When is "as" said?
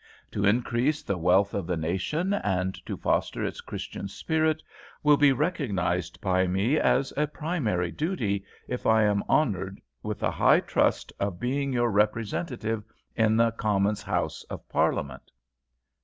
6.79-7.13